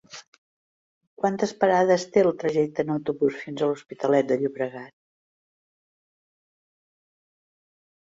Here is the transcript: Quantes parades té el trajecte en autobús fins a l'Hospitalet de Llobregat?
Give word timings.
Quantes 1.21 1.53
parades 1.63 2.05
té 2.15 2.23
el 2.25 2.31
trajecte 2.45 2.87
en 2.87 2.95
autobús 2.95 3.39
fins 3.43 3.61
a 3.61 3.69
l'Hospitalet 3.71 4.35
de 4.35 4.41
Llobregat? 4.43 4.93